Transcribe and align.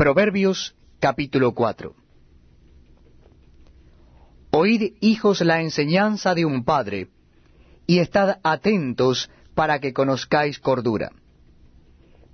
Proverbios 0.00 0.74
capítulo 0.98 1.52
4 1.52 1.94
Oíd, 4.50 4.94
hijos, 5.02 5.42
la 5.42 5.60
enseñanza 5.60 6.34
de 6.34 6.46
un 6.46 6.64
padre, 6.64 7.08
y 7.86 7.98
estad 7.98 8.38
atentos 8.42 9.28
para 9.54 9.78
que 9.78 9.92
conozcáis 9.92 10.58
cordura. 10.58 11.10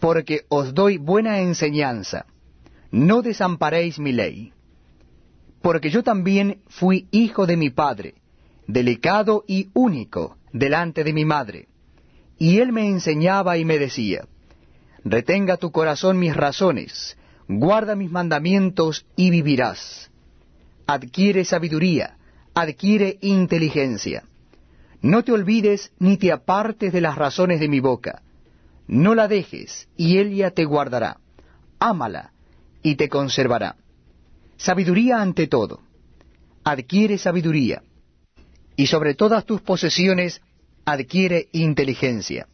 Porque 0.00 0.44
os 0.48 0.74
doy 0.74 0.98
buena 0.98 1.38
enseñanza, 1.38 2.26
no 2.90 3.22
desamparéis 3.22 4.00
mi 4.00 4.10
ley. 4.10 4.52
Porque 5.60 5.88
yo 5.88 6.02
también 6.02 6.62
fui 6.66 7.06
hijo 7.12 7.46
de 7.46 7.56
mi 7.56 7.70
padre, 7.70 8.14
delicado 8.66 9.44
y 9.46 9.70
único 9.72 10.36
delante 10.52 11.04
de 11.04 11.12
mi 11.12 11.24
madre. 11.24 11.68
Y 12.38 12.58
él 12.58 12.72
me 12.72 12.88
enseñaba 12.88 13.56
y 13.56 13.64
me 13.64 13.78
decía, 13.78 14.26
Retenga 15.04 15.58
tu 15.58 15.70
corazón 15.70 16.18
mis 16.18 16.34
razones, 16.34 17.16
guarda 17.48 17.94
mis 17.94 18.10
mandamientos 18.10 19.06
y 19.16 19.30
vivirás. 19.30 20.10
Adquiere 20.86 21.44
sabiduría, 21.44 22.16
adquiere 22.54 23.18
inteligencia. 23.20 24.24
No 25.00 25.24
te 25.24 25.32
olvides 25.32 25.92
ni 25.98 26.16
te 26.16 26.32
apartes 26.32 26.92
de 26.92 27.00
las 27.00 27.16
razones 27.16 27.60
de 27.60 27.68
mi 27.68 27.80
boca. 27.80 28.22
No 28.86 29.14
la 29.14 29.28
dejes, 29.28 29.88
y 29.96 30.18
ella 30.18 30.50
te 30.50 30.64
guardará. 30.64 31.18
Ámala, 31.78 32.32
y 32.82 32.96
te 32.96 33.08
conservará. 33.08 33.76
Sabiduría 34.56 35.20
ante 35.20 35.46
todo. 35.46 35.80
Adquiere 36.64 37.18
sabiduría. 37.18 37.82
Y 38.76 38.86
sobre 38.86 39.14
todas 39.14 39.44
tus 39.44 39.60
posesiones 39.60 40.40
adquiere 40.84 41.48
inteligencia. 41.52 42.46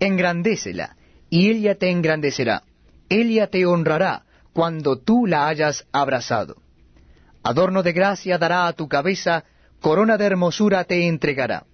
Engrandécela, 0.00 0.96
y 1.28 1.50
ella 1.50 1.74
te 1.74 1.90
engrandecerá. 1.90 2.62
Ella 3.08 3.46
te 3.48 3.64
honrará 3.66 4.24
cuando 4.52 4.98
tú 4.98 5.26
la 5.26 5.48
hayas 5.48 5.86
abrazado. 5.92 6.56
Adorno 7.42 7.82
de 7.82 7.92
gracia 7.92 8.38
dará 8.38 8.66
a 8.66 8.72
tu 8.72 8.88
cabeza, 8.88 9.44
corona 9.80 10.16
de 10.16 10.26
hermosura 10.26 10.84
te 10.84 11.06
entregará. 11.06 11.64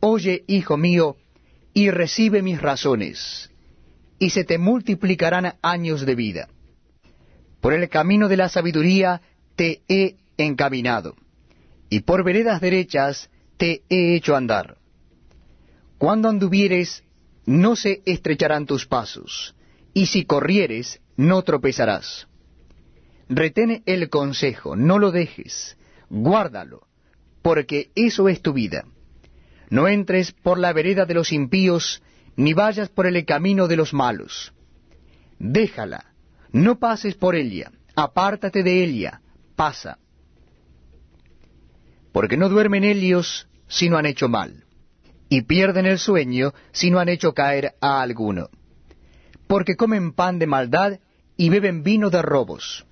Oye, 0.00 0.44
hijo 0.46 0.76
mío, 0.76 1.16
y 1.74 1.90
recibe 1.90 2.42
mis 2.42 2.60
razones, 2.60 3.50
y 4.18 4.30
se 4.30 4.44
te 4.44 4.58
multiplicarán 4.58 5.54
años 5.62 6.04
de 6.04 6.14
vida. 6.14 6.48
Por 7.60 7.72
el 7.72 7.88
camino 7.88 8.28
de 8.28 8.36
la 8.36 8.48
sabiduría 8.48 9.22
te 9.56 9.82
he 9.88 10.16
encaminado, 10.36 11.16
y 11.88 12.00
por 12.00 12.24
veredas 12.24 12.60
derechas 12.60 13.30
te 13.56 13.82
he 13.88 14.16
hecho 14.16 14.36
andar. 14.36 14.76
Cuando 15.98 16.28
anduvieres, 16.28 17.04
no 17.46 17.76
se 17.76 18.02
estrecharán 18.04 18.66
tus 18.66 18.86
pasos, 18.86 19.54
y 19.94 20.06
si 20.06 20.24
corrieres, 20.24 21.00
no 21.16 21.42
tropezarás. 21.42 22.28
Retén 23.28 23.82
el 23.86 24.08
consejo, 24.08 24.76
no 24.76 24.98
lo 24.98 25.10
dejes, 25.10 25.76
guárdalo, 26.10 26.86
porque 27.42 27.90
eso 27.94 28.28
es 28.28 28.42
tu 28.42 28.52
vida. 28.52 28.84
No 29.70 29.88
entres 29.88 30.32
por 30.32 30.58
la 30.58 30.72
vereda 30.72 31.06
de 31.06 31.14
los 31.14 31.32
impíos, 31.32 32.02
ni 32.36 32.52
vayas 32.52 32.88
por 32.88 33.06
el 33.06 33.24
camino 33.24 33.68
de 33.68 33.76
los 33.76 33.94
malos. 33.94 34.52
Déjala, 35.38 36.12
no 36.52 36.78
pases 36.78 37.14
por 37.14 37.34
ella, 37.34 37.72
apártate 37.94 38.62
de 38.62 38.84
ella, 38.84 39.20
pasa. 39.56 39.98
Porque 42.12 42.36
no 42.36 42.48
duermen 42.48 42.84
ellos 42.84 43.48
si 43.66 43.88
no 43.88 43.96
han 43.96 44.06
hecho 44.06 44.28
mal, 44.28 44.64
y 45.28 45.42
pierden 45.42 45.86
el 45.86 45.98
sueño 45.98 46.52
si 46.72 46.90
no 46.90 46.98
han 46.98 47.08
hecho 47.08 47.32
caer 47.32 47.74
a 47.80 48.02
alguno. 48.02 48.50
Porque 49.52 49.76
comen 49.76 50.14
pan 50.14 50.38
de 50.38 50.46
maldad 50.46 50.98
y 51.36 51.50
beben 51.50 51.82
vino 51.82 52.08
de 52.08 52.22
robos. 52.22 52.86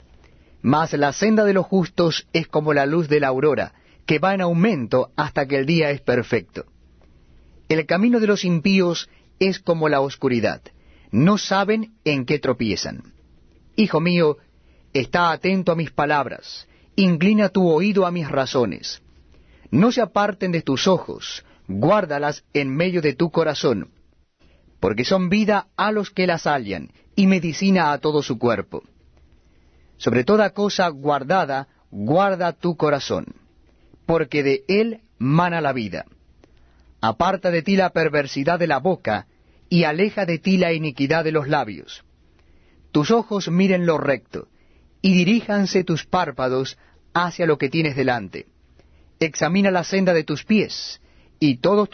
Mas 0.60 0.92
la 0.92 1.14
senda 1.14 1.44
de 1.46 1.54
los 1.54 1.64
justos 1.64 2.26
es 2.34 2.48
como 2.48 2.74
la 2.74 2.84
luz 2.84 3.08
de 3.08 3.18
la 3.18 3.28
aurora, 3.28 3.72
que 4.04 4.18
va 4.18 4.34
en 4.34 4.42
aumento 4.42 5.10
hasta 5.16 5.48
que 5.48 5.56
el 5.56 5.64
día 5.64 5.90
es 5.90 6.02
perfecto. 6.02 6.66
El 7.70 7.86
camino 7.86 8.20
de 8.20 8.26
los 8.26 8.44
impíos 8.44 9.08
es 9.38 9.58
como 9.58 9.88
la 9.88 10.02
oscuridad, 10.02 10.60
no 11.10 11.38
saben 11.38 11.94
en 12.04 12.26
qué 12.26 12.38
tropiezan. 12.38 13.14
Hijo 13.76 14.02
mío, 14.02 14.36
está 14.92 15.32
atento 15.32 15.72
a 15.72 15.76
mis 15.76 15.90
palabras, 15.90 16.68
inclina 16.94 17.48
tu 17.48 17.70
oído 17.70 18.04
a 18.04 18.10
mis 18.10 18.28
razones. 18.28 19.00
No 19.70 19.92
se 19.92 20.02
aparten 20.02 20.52
de 20.52 20.60
tus 20.60 20.86
ojos, 20.86 21.42
guárdalas 21.68 22.44
en 22.52 22.76
medio 22.76 23.00
de 23.00 23.14
tu 23.14 23.30
corazón, 23.30 23.88
porque 24.80 25.04
son 25.04 25.28
vida 25.28 25.68
a 25.76 25.92
los 25.92 26.10
que 26.10 26.26
las 26.26 26.46
hallan, 26.46 26.90
y 27.14 27.26
medicina 27.26 27.92
a 27.92 27.98
todo 27.98 28.22
su 28.22 28.38
cuerpo. 28.38 28.82
Sobre 29.98 30.24
toda 30.24 30.50
cosa 30.50 30.88
guardada, 30.88 31.68
guarda 31.90 32.54
tu 32.54 32.76
corazón, 32.76 33.26
porque 34.06 34.42
de 34.42 34.64
él 34.68 35.00
mana 35.18 35.60
la 35.60 35.74
vida. 35.74 36.06
Aparta 37.02 37.50
de 37.50 37.62
ti 37.62 37.76
la 37.76 37.90
perversidad 37.90 38.58
de 38.58 38.66
la 38.66 38.78
boca, 38.78 39.26
y 39.68 39.84
aleja 39.84 40.26
de 40.26 40.38
ti 40.38 40.56
la 40.56 40.72
iniquidad 40.72 41.24
de 41.24 41.32
los 41.32 41.46
labios. 41.46 42.02
Tus 42.90 43.10
ojos 43.10 43.48
miren 43.50 43.86
lo 43.86 43.98
recto, 43.98 44.48
y 45.02 45.14
diríjanse 45.14 45.84
tus 45.84 46.06
párpados 46.06 46.78
hacia 47.14 47.46
lo 47.46 47.58
que 47.58 47.68
tienes 47.68 47.96
delante. 47.96 48.46
Examina 49.20 49.70
la 49.70 49.84
senda 49.84 50.12
de 50.14 50.24
tus 50.24 50.44
pies, 50.44 51.00
y 51.38 51.58
todos 51.58 51.88